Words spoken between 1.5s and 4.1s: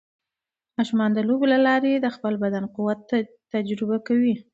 له لارې د خپل بدن قوت تجربه